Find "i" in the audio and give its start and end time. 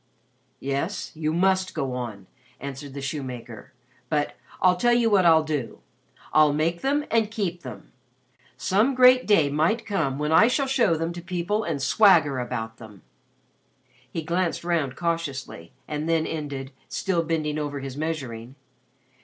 10.31-10.47